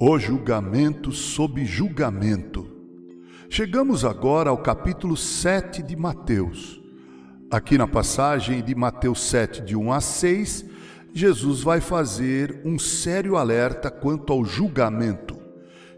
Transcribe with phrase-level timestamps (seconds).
[0.00, 2.64] O julgamento sob julgamento.
[3.50, 6.80] Chegamos agora ao capítulo 7 de Mateus.
[7.50, 10.64] Aqui na passagem de Mateus 7, de 1 a 6,
[11.12, 15.36] Jesus vai fazer um sério alerta quanto ao julgamento.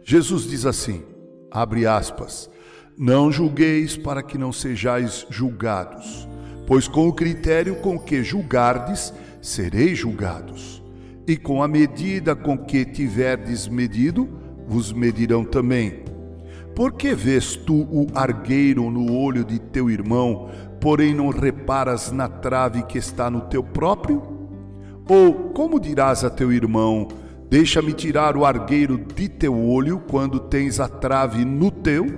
[0.02, 1.04] Jesus diz assim:
[1.50, 2.48] abre aspas,
[2.96, 6.26] não julgueis para que não sejais julgados,
[6.66, 10.79] pois com o critério com que julgardes, sereis julgados,
[11.30, 14.28] e com a medida com que tiverdes medido,
[14.66, 16.02] vos medirão também.
[16.74, 22.28] Por que vês tu o argueiro no olho de teu irmão, porém não reparas na
[22.28, 24.20] trave que está no teu próprio?
[25.08, 27.06] Ou como dirás a teu irmão:
[27.48, 32.08] Deixa-me tirar o argueiro de teu olho quando tens a trave no teu?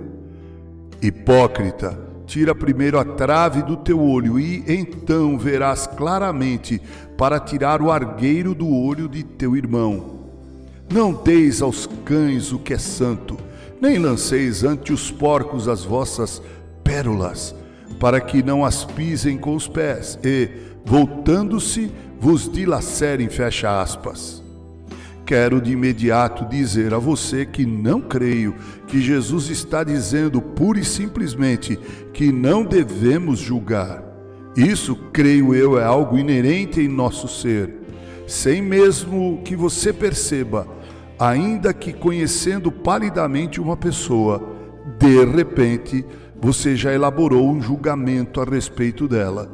[1.02, 1.98] Hipócrita,
[2.32, 6.80] tira primeiro a trave do teu olho e então verás claramente
[7.14, 10.20] para tirar o argueiro do olho de teu irmão.
[10.90, 13.36] Não deis aos cães o que é santo,
[13.78, 16.40] nem lanceis ante os porcos as vossas
[16.82, 17.54] pérolas,
[18.00, 20.48] para que não as pisem com os pés e,
[20.86, 24.41] voltando-se, vos dilacerem, fecha aspas.
[25.24, 28.54] Quero de imediato dizer a você que não creio
[28.86, 31.78] que Jesus está dizendo pura e simplesmente
[32.12, 34.02] que não devemos julgar.
[34.56, 37.72] Isso, creio eu, é algo inerente em nosso ser,
[38.26, 40.66] sem mesmo que você perceba,
[41.18, 44.42] ainda que conhecendo palidamente uma pessoa,
[44.98, 46.04] de repente
[46.38, 49.48] você já elaborou um julgamento a respeito dela.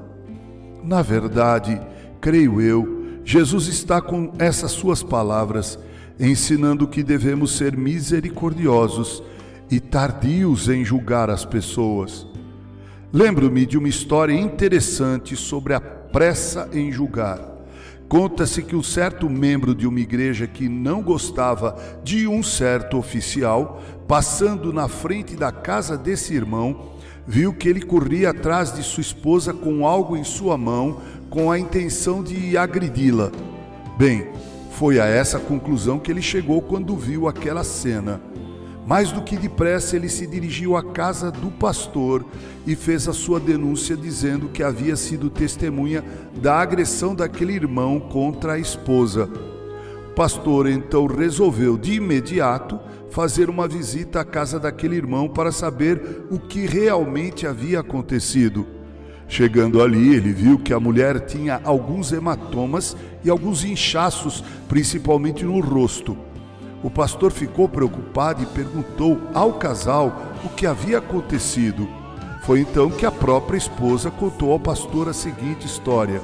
[0.83, 1.78] Na verdade,
[2.20, 2.97] creio eu,
[3.30, 5.78] Jesus está com essas suas palavras
[6.18, 9.22] ensinando que devemos ser misericordiosos
[9.70, 12.27] e tardios em julgar as pessoas.
[13.12, 17.38] Lembro-me de uma história interessante sobre a pressa em julgar.
[18.08, 23.83] Conta-se que um certo membro de uma igreja que não gostava de um certo oficial,
[24.08, 26.96] passando na frente da casa desse irmão,
[27.27, 31.58] viu que ele corria atrás de sua esposa com algo em sua mão, com a
[31.58, 33.30] intenção de agredi-la.
[33.98, 34.28] Bem,
[34.72, 38.20] foi a essa conclusão que ele chegou quando viu aquela cena.
[38.86, 42.24] Mais do que depressa, ele se dirigiu à casa do pastor
[42.67, 46.02] e fez a sua denúncia dizendo que havia sido testemunha
[46.40, 49.28] da agressão daquele irmão contra a esposa.
[50.11, 52.80] O pastor então resolveu de imediato
[53.11, 58.77] fazer uma visita à casa daquele irmão para saber o que realmente havia acontecido.
[59.28, 65.61] Chegando ali, ele viu que a mulher tinha alguns hematomas e alguns inchaços, principalmente no
[65.61, 66.16] rosto.
[66.83, 71.86] O pastor ficou preocupado e perguntou ao casal o que havia acontecido.
[72.42, 76.22] Foi então que a própria esposa contou ao pastor a seguinte história: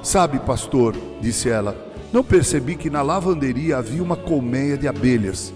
[0.00, 1.76] Sabe, pastor, disse ela,
[2.12, 5.52] não percebi que na lavanderia havia uma colmeia de abelhas.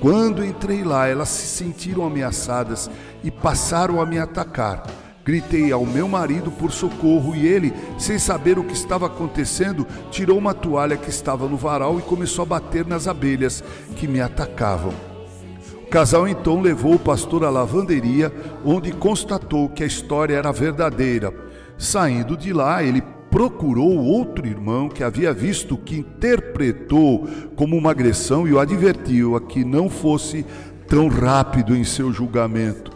[0.00, 2.90] Quando entrei lá, elas se sentiram ameaçadas
[3.22, 4.84] e passaram a me atacar.
[5.26, 10.38] Gritei ao meu marido por socorro e ele, sem saber o que estava acontecendo, tirou
[10.38, 13.64] uma toalha que estava no varal e começou a bater nas abelhas
[13.96, 14.94] que me atacavam.
[15.82, 18.32] O casal então levou o pastor à lavanderia,
[18.64, 21.34] onde constatou que a história era verdadeira.
[21.76, 28.46] Saindo de lá, ele procurou outro irmão que havia visto que interpretou como uma agressão
[28.46, 30.46] e o advertiu a que não fosse
[30.86, 32.95] tão rápido em seu julgamento.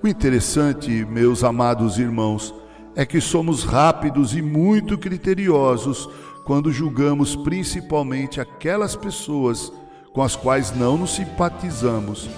[0.00, 2.54] O interessante, meus amados irmãos,
[2.94, 6.08] é que somos rápidos e muito criteriosos
[6.44, 9.72] quando julgamos principalmente aquelas pessoas
[10.12, 12.30] com as quais não nos simpatizamos.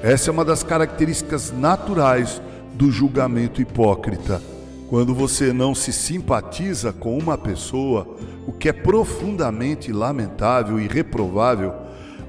[0.00, 2.40] Essa é uma das características naturais
[2.74, 4.40] do julgamento hipócrita.
[4.88, 8.06] Quando você não se simpatiza com uma pessoa,
[8.46, 11.74] o que é profundamente lamentável e reprovável,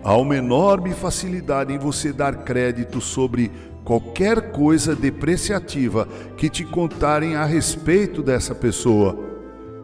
[0.04, 3.52] há uma enorme facilidade em você dar crédito sobre
[3.92, 6.08] qualquer coisa depreciativa
[6.38, 9.20] que te contarem a respeito dessa pessoa.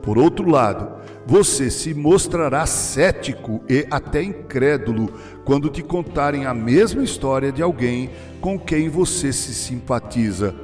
[0.01, 5.11] Por outro lado, você se mostrará cético e até incrédulo
[5.43, 8.09] quando te contarem a mesma história de alguém
[8.39, 10.55] com quem você se simpatiza.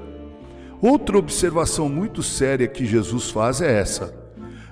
[0.81, 4.16] Outra observação muito séria que Jesus faz é essa: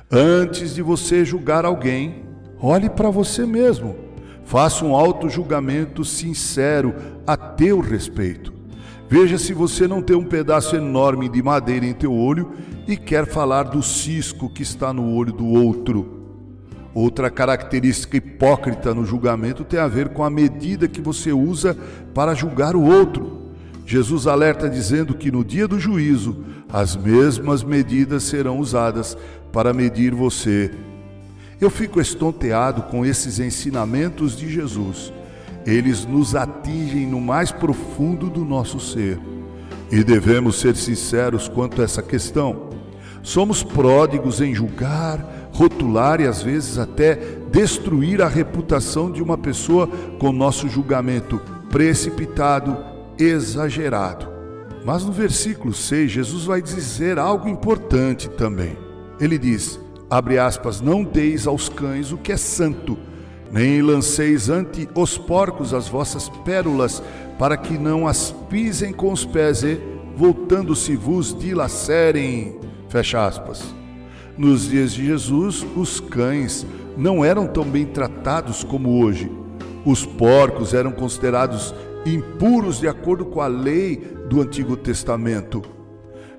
[0.09, 2.23] antes de você julgar alguém,
[2.57, 3.97] olhe para você mesmo.
[4.45, 6.95] Faça um auto-julgamento sincero
[7.27, 8.60] a teu respeito.
[9.11, 12.49] Veja se você não tem um pedaço enorme de madeira em teu olho
[12.87, 16.21] e quer falar do cisco que está no olho do outro.
[16.93, 21.75] Outra característica hipócrita no julgamento tem a ver com a medida que você usa
[22.13, 23.51] para julgar o outro.
[23.85, 29.17] Jesus alerta dizendo que no dia do juízo as mesmas medidas serão usadas
[29.51, 30.71] para medir você
[31.59, 35.11] Eu fico estonteado com esses ensinamentos de Jesus.
[35.65, 39.19] Eles nos atingem no mais profundo do nosso ser.
[39.91, 42.69] E devemos ser sinceros quanto a essa questão.
[43.23, 47.15] Somos pródigos em julgar, rotular e às vezes até
[47.51, 49.87] destruir a reputação de uma pessoa
[50.17, 52.77] com nosso julgamento precipitado,
[53.19, 54.27] exagerado.
[54.83, 58.75] Mas no versículo 6, Jesus vai dizer algo importante também.
[59.19, 59.79] Ele diz:
[60.09, 62.97] abre aspas, não deis aos cães o que é santo,
[63.51, 67.03] nem lanceis ante os porcos as vossas pérolas,
[67.37, 69.79] para que não as pisem com os pés e,
[70.15, 72.59] voltando-se, vos dilacerem.
[72.87, 73.75] Fecha aspas.
[74.37, 76.65] Nos dias de Jesus, os cães
[76.97, 79.31] não eram tão bem tratados como hoje.
[79.85, 81.73] Os porcos eram considerados
[82.05, 83.97] impuros de acordo com a lei
[84.29, 85.61] do Antigo Testamento.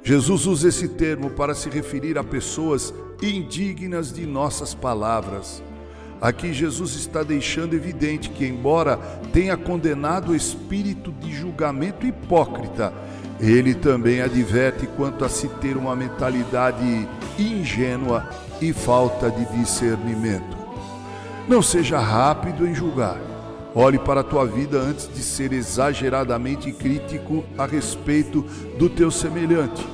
[0.02, 2.92] Jesus usa esse termo para se referir a pessoas
[3.22, 5.62] indignas de nossas palavras.
[6.22, 8.96] Aqui Jesus está deixando evidente que, embora
[9.32, 12.92] tenha condenado o espírito de julgamento hipócrita,
[13.40, 18.30] ele também adverte quanto a se ter uma mentalidade ingênua
[18.60, 20.56] e falta de discernimento.
[21.48, 23.19] Não seja rápido em julgar.
[23.74, 28.42] Olhe para a tua vida antes de ser exageradamente crítico a respeito
[28.78, 29.84] do teu semelhante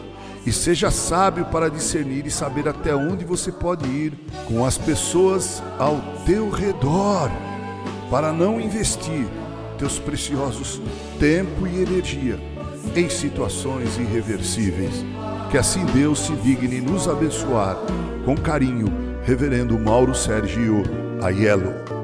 [0.49, 4.15] e seja sábio para discernir e saber até onde você pode ir
[4.47, 7.31] com as pessoas ao teu redor,
[8.11, 9.27] para não investir
[9.77, 10.81] teus preciosos
[11.21, 12.41] tempo e energia
[12.97, 15.05] em situações irreversíveis.
[15.51, 17.77] Que assim Deus se digne nos abençoar.
[18.25, 18.87] Com carinho,
[19.25, 20.83] Reverendo Mauro Sérgio
[21.23, 21.98] Aiello.